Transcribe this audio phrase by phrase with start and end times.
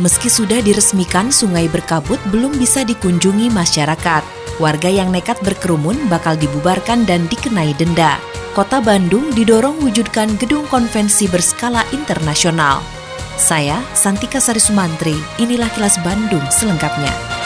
[0.00, 4.24] Meski sudah diresmikan, sungai berkabut belum bisa dikunjungi masyarakat.
[4.56, 8.16] Warga yang nekat berkerumun bakal dibubarkan dan dikenai denda.
[8.56, 12.80] Kota Bandung didorong wujudkan gedung konvensi berskala internasional.
[13.36, 17.39] Saya, Santika Sari Sumantri, inilah kilas Bandung selengkapnya.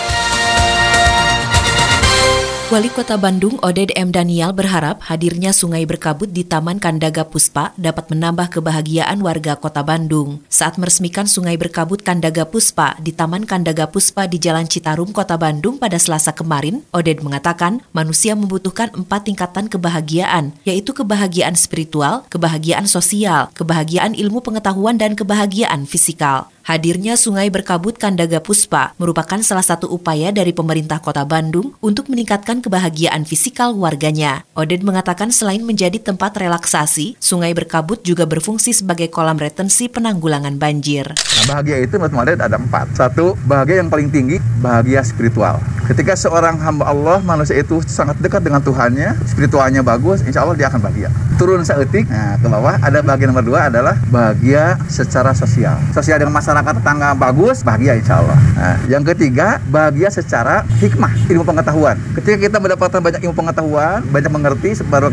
[2.74, 4.10] Wali Kota Bandung Oded M.
[4.10, 10.42] Daniel berharap hadirnya sungai berkabut di Taman Kandaga Puspa dapat menambah kebahagiaan warga Kota Bandung.
[10.50, 15.78] Saat meresmikan sungai berkabut Kandaga Puspa di Taman Kandaga Puspa di Jalan Citarum, Kota Bandung
[15.78, 23.55] pada Selasa kemarin, Oded mengatakan manusia membutuhkan empat tingkatan kebahagiaan, yaitu kebahagiaan spiritual, kebahagiaan sosial,
[23.55, 26.50] kebahagiaan ilmu pengetahuan, dan kebahagiaan fisikal.
[26.65, 32.65] Hadirnya Sungai Berkabut Kandaga Puspa merupakan salah satu upaya dari pemerintah kota Bandung untuk meningkatkan
[32.65, 34.48] kebahagiaan fisikal warganya.
[34.56, 41.12] Oded mengatakan selain menjadi tempat relaksasi, Sungai Berkabut juga berfungsi sebagai kolam retensi penanggulangan banjir.
[41.12, 42.97] Nah, bahagia itu menurut Oded ada empat.
[42.97, 45.61] Satu, bahagia yang paling tinggi, bahagia spiritual.
[45.84, 50.73] Ketika seorang hamba Allah, manusia itu sangat dekat dengan Tuhannya, spiritualnya bagus, insya Allah dia
[50.73, 51.12] akan bahagia.
[51.37, 55.77] Turun seetik, nah, ke bawah ada bagian nomor dua adalah bahagia secara sosial.
[55.93, 58.38] Sosial dengan masyarakat masyarakat tetangga bagus, bahagia insya Allah.
[58.55, 61.98] Nah, yang ketiga, bahagia secara hikmah, ilmu pengetahuan.
[62.14, 65.10] Ketika kita mendapatkan banyak ilmu pengetahuan, banyak mengerti baru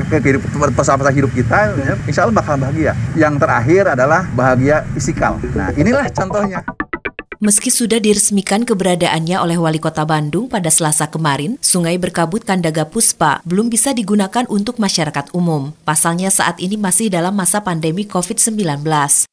[0.78, 2.94] pesan hidup kita, ya, insya Allah bakal bahagia.
[3.18, 5.42] Yang terakhir adalah bahagia fisikal.
[5.58, 6.62] Nah, inilah contohnya.
[7.42, 13.42] Meski sudah diresmikan keberadaannya oleh Wali Kota Bandung pada Selasa kemarin, Sungai Berkabut Kandaga Puspa
[13.50, 15.74] belum bisa digunakan untuk masyarakat umum.
[15.82, 18.86] Pasalnya saat ini masih dalam masa pandemi COVID-19.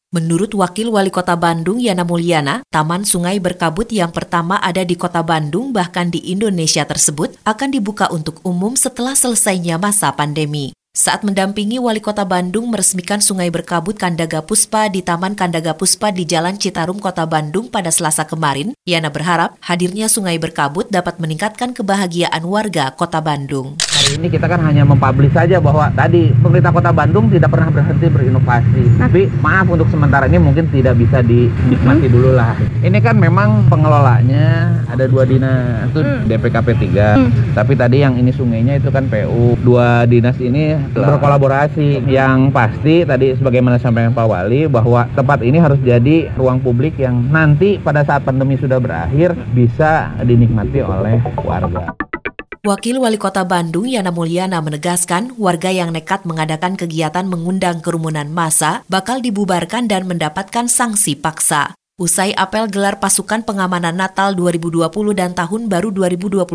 [0.08, 5.20] Menurut Wakil Wali Kota Bandung Yana Mulyana, Taman Sungai Berkabut yang pertama ada di Kota
[5.20, 10.78] Bandung bahkan di Indonesia tersebut akan dibuka untuk umum setelah selesainya masa pandemi.
[10.98, 16.26] Saat mendampingi Wali Kota Bandung meresmikan Sungai Berkabut Kandaga Puspa di Taman Kandaga Puspa di
[16.26, 22.42] Jalan Citarum, Kota Bandung pada Selasa kemarin, Yana berharap hadirnya Sungai Berkabut dapat meningkatkan kebahagiaan
[22.42, 23.78] warga Kota Bandung.
[23.78, 28.06] Hari ini kita kan hanya mempublish saja bahwa tadi pemerintah Kota Bandung tidak pernah berhenti
[28.10, 28.82] berinovasi.
[28.98, 32.15] Tapi maaf untuk sementara ini mungkin tidak bisa dinikmati hmm.
[32.19, 32.59] dulu lah.
[32.82, 36.26] Ini kan memang pengelolanya ada dua dinas, itu hmm.
[36.26, 37.22] DPKP 3.
[37.22, 37.30] Hmm.
[37.54, 39.54] Tapi tadi yang ini sungainya itu kan PU.
[39.62, 45.81] Dua dinas ini berkolaborasi yang pasti tadi sebagaimana sampaikan Pak Wali bahwa tempat ini harus
[45.81, 51.94] jadi ruang publik yang nanti pada saat pandemi sudah berakhir bisa dinikmati oleh warga.
[52.66, 58.82] Wakil Wali Kota Bandung Yana Mulyana menegaskan warga yang nekat mengadakan kegiatan mengundang kerumunan massa
[58.91, 61.78] bakal dibubarkan dan mendapatkan sanksi paksa.
[61.98, 64.86] Usai apel gelar pasukan pengamanan Natal 2020
[65.19, 66.47] dan Tahun Baru 2021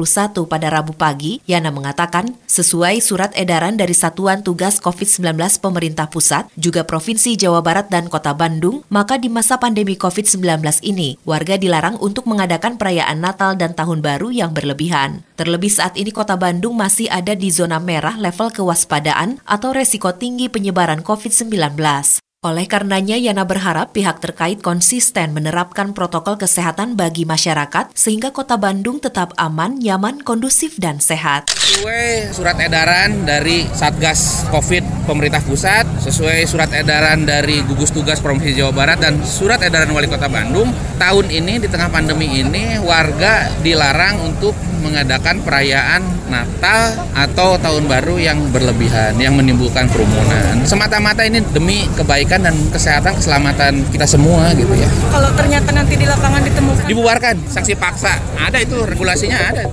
[0.47, 6.87] pada Rabu pagi, Yana mengatakan, sesuai surat edaran dari Satuan Tugas COVID-19 Pemerintah Pusat, juga
[6.87, 12.23] Provinsi Jawa Barat dan Kota Bandung, maka di masa pandemi COVID-19 ini, warga dilarang untuk
[12.23, 15.27] mengadakan perayaan Natal dan Tahun Baru yang berlebihan.
[15.35, 20.47] Terlebih saat ini Kota Bandung masih ada di zona merah level kewaspadaan atau resiko tinggi
[20.47, 22.22] penyebaran COVID-19.
[22.43, 28.99] Oleh karenanya, Yana berharap pihak terkait konsisten menerapkan protokol kesehatan bagi masyarakat sehingga kota Bandung
[28.99, 31.47] tetap aman, nyaman, kondusif, dan sehat.
[31.55, 38.59] Sesuai surat edaran dari Satgas COVID pemerintah pusat, sesuai surat edaran dari gugus tugas Provinsi
[38.59, 40.67] Jawa Barat, dan surat edaran Wali Kota Bandung,
[40.99, 44.51] tahun ini di tengah pandemi ini warga dilarang untuk
[44.83, 50.59] mengadakan perayaan Natal atau Tahun Baru yang berlebihan, yang menimbulkan kerumunan.
[50.67, 54.89] Semata-mata ini demi kebaikan dan kesehatan, keselamatan kita semua gitu ya.
[55.07, 58.19] Kalau ternyata nanti di lapangan ditemukan dibubarkan, sanksi paksa.
[58.35, 59.63] Ada itu regulasinya ada.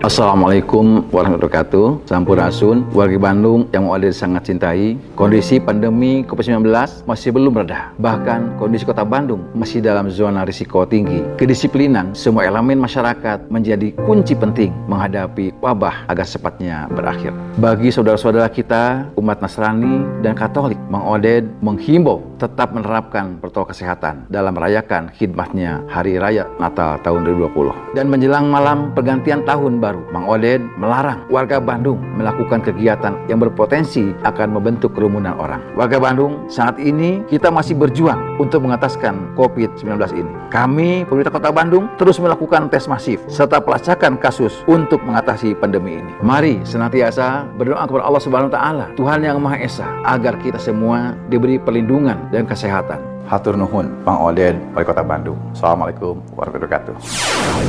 [0.00, 2.08] Assalamualaikum warahmatullahi wabarakatuh.
[2.08, 4.96] Sampurasun, warga Bandung yang mau ada sangat cintai.
[5.12, 6.72] Kondisi pandemi COVID-19
[7.04, 7.92] masih belum reda.
[8.00, 11.20] Bahkan kondisi kota Bandung masih dalam zona risiko tinggi.
[11.36, 17.36] Kedisiplinan semua elemen masyarakat menjadi kunci penting menghadapi wabah agar cepatnya berakhir.
[17.60, 21.04] Bagi saudara-saudara kita, umat Nasrani dan Katolik Mang
[21.60, 28.48] menghimbau tetap menerapkan protokol kesehatan dalam merayakan khidmatnya Hari Raya Natal tahun 2020 Dan menjelang
[28.48, 34.54] malam pergantian tahun baru baru, Mang Oded melarang warga Bandung melakukan kegiatan yang berpotensi akan
[34.54, 35.58] membentuk kerumunan orang.
[35.74, 40.32] Warga Bandung, saat ini kita masih berjuang untuk mengataskan COVID-19 ini.
[40.54, 46.12] Kami, pemerintah kota Bandung, terus melakukan tes masif serta pelacakan kasus untuk mengatasi pandemi ini.
[46.22, 51.58] Mari senantiasa berdoa kepada Allah Subhanahu taala, Tuhan yang Maha Esa, agar kita semua diberi
[51.58, 53.10] perlindungan dan kesehatan.
[53.30, 55.38] Hatur nuhun, Bang Oden, Wali Kota Bandung.
[55.54, 56.94] Assalamualaikum warahmatullahi wabarakatuh.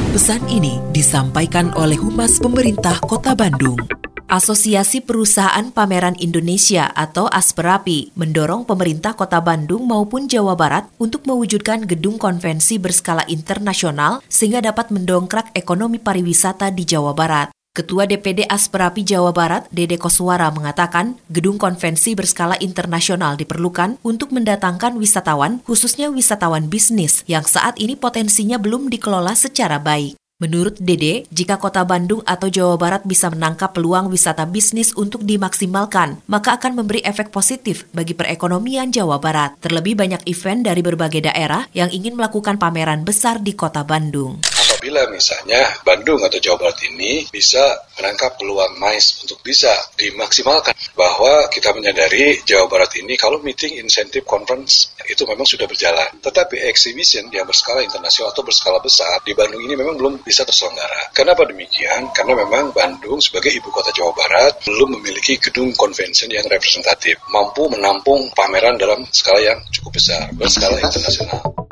[0.09, 3.77] Pesan ini disampaikan oleh Humas Pemerintah Kota Bandung.
[4.25, 11.85] Asosiasi Perusahaan Pameran Indonesia atau Asperapi mendorong pemerintah Kota Bandung maupun Jawa Barat untuk mewujudkan
[11.85, 17.60] gedung konvensi berskala internasional sehingga dapat mendongkrak ekonomi pariwisata di Jawa Barat.
[17.71, 25.00] Ketua DPD Asperapi Jawa Barat, Dede Koswara, mengatakan gedung konvensi berskala internasional diperlukan untuk mendatangkan
[25.00, 30.19] wisatawan, khususnya wisatawan bisnis yang saat ini potensinya belum dikelola secara baik.
[30.44, 36.19] Menurut Dede, jika kota Bandung atau Jawa Barat bisa menangkap peluang wisata bisnis untuk dimaksimalkan,
[36.27, 39.56] maka akan memberi efek positif bagi perekonomian Jawa Barat.
[39.63, 44.44] Terlebih banyak event dari berbagai daerah yang ingin melakukan pameran besar di kota Bandung
[44.81, 47.62] apabila misalnya Bandung atau Jawa Barat ini bisa
[48.01, 54.25] menangkap peluang mais untuk bisa dimaksimalkan bahwa kita menyadari Jawa Barat ini kalau meeting insentif
[54.25, 56.10] conference itu memang sudah berjalan.
[56.18, 61.13] Tetapi exhibition yang berskala internasional atau berskala besar di Bandung ini memang belum bisa terselenggara.
[61.13, 62.10] Kenapa demikian?
[62.18, 67.69] karena memang Bandung sebagai ibu kota Jawa Barat belum memiliki gedung convention yang representatif mampu
[67.69, 71.69] menampung pameran dalam skala yang cukup besar berskala internasional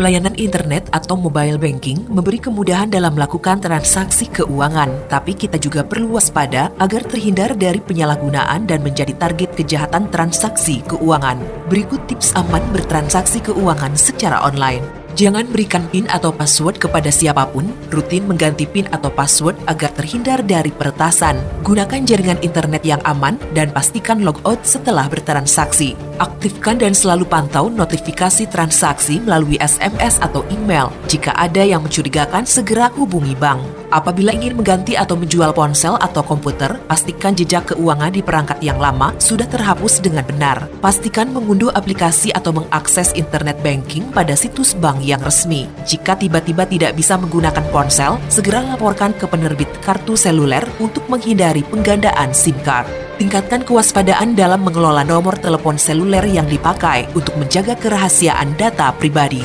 [0.00, 6.16] Layanan internet atau mobile banking memberi kemudahan dalam melakukan transaksi keuangan, tapi kita juga perlu
[6.16, 11.36] waspada agar terhindar dari penyalahgunaan dan menjadi target kejahatan transaksi keuangan.
[11.68, 14.80] Berikut tips aman bertransaksi keuangan secara online.
[15.20, 20.40] Jangan berikan PIN atau password kepada siapa pun, rutin mengganti PIN atau password agar terhindar
[20.40, 21.36] dari peretasan.
[21.60, 26.09] Gunakan jaringan internet yang aman dan pastikan logout setelah bertransaksi.
[26.20, 30.92] Aktifkan dan selalu pantau notifikasi transaksi melalui SMS atau email.
[31.08, 33.64] Jika ada yang mencurigakan, segera hubungi bank.
[33.88, 39.16] Apabila ingin mengganti atau menjual ponsel atau komputer, pastikan jejak keuangan di perangkat yang lama
[39.16, 40.68] sudah terhapus dengan benar.
[40.84, 45.72] Pastikan mengunduh aplikasi atau mengakses internet banking pada situs bank yang resmi.
[45.88, 52.36] Jika tiba-tiba tidak bisa menggunakan ponsel, segera laporkan ke penerbit kartu seluler untuk menghindari penggandaan
[52.36, 53.09] SIM card.
[53.20, 59.44] Tingkatkan kewaspadaan dalam mengelola nomor telepon seluler yang dipakai untuk menjaga kerahasiaan data pribadi.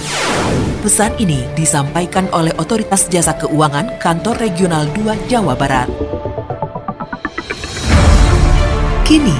[0.80, 5.92] Pesan ini disampaikan oleh Otoritas Jasa Keuangan Kantor Regional 2 Jawa Barat.
[9.04, 9.36] Kini,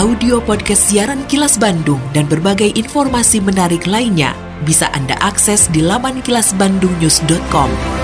[0.00, 4.32] audio podcast siaran Kilas Bandung dan berbagai informasi menarik lainnya
[4.64, 8.03] bisa Anda akses di laman kilasbandungnews.com.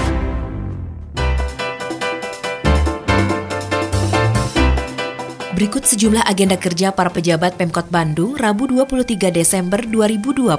[5.60, 10.56] Berikut sejumlah agenda kerja para pejabat Pemkot Bandung Rabu 23 Desember 2020.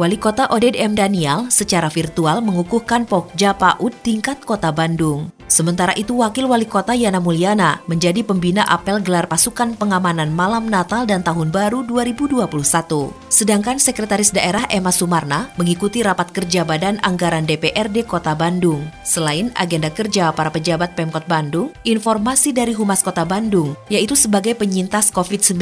[0.00, 0.96] Wali Kota Oded M.
[0.96, 5.28] Daniel secara virtual mengukuhkan Pokja PAUD tingkat Kota Bandung.
[5.50, 11.10] Sementara itu, Wakil Wali Kota Yana Mulyana menjadi pembina apel gelar pasukan pengamanan malam Natal
[11.10, 12.46] dan Tahun Baru 2021.
[13.26, 18.86] Sedangkan Sekretaris Daerah Emma Sumarna mengikuti rapat kerja Badan Anggaran DPRD Kota Bandung.
[19.02, 25.10] Selain agenda kerja para pejabat Pemkot Bandung, informasi dari Humas Kota Bandung, yaitu sebagai penyintas
[25.10, 25.58] COVID-19,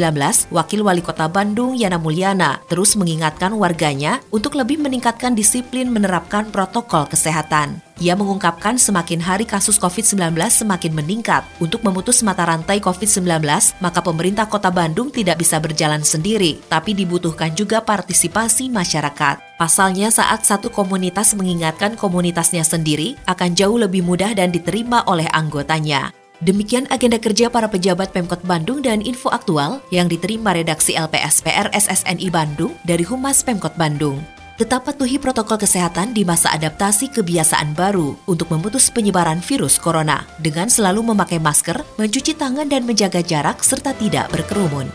[0.53, 7.09] Wakil Wali Kota Bandung Yana Mulyana terus mengingatkan warganya untuk lebih meningkatkan disiplin menerapkan protokol
[7.09, 7.88] kesehatan.
[7.99, 11.43] Ia mengungkapkan semakin hari kasus COVID-19 semakin meningkat.
[11.59, 13.43] Untuk memutus mata rantai COVID-19,
[13.83, 19.59] maka pemerintah kota Bandung tidak bisa berjalan sendiri, tapi dibutuhkan juga partisipasi masyarakat.
[19.59, 26.15] Pasalnya saat satu komunitas mengingatkan komunitasnya sendiri, akan jauh lebih mudah dan diterima oleh anggotanya.
[26.39, 32.31] Demikian agenda kerja para pejabat Pemkot Bandung dan info aktual yang diterima redaksi LPSPR SSNI
[32.31, 34.38] Bandung dari Humas Pemkot Bandung.
[34.59, 40.67] Tetap patuhi protokol kesehatan di masa adaptasi kebiasaan baru untuk memutus penyebaran virus corona dengan
[40.67, 44.91] selalu memakai masker, mencuci tangan dan menjaga jarak serta tidak berkerumun.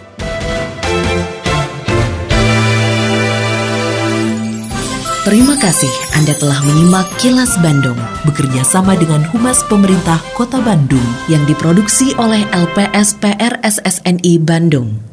[5.23, 7.95] Terima kasih Anda telah menyimak Kilas Bandung
[8.27, 15.12] bekerja sama dengan Humas Pemerintah Kota Bandung yang diproduksi oleh LPSPR SSNI Bandung.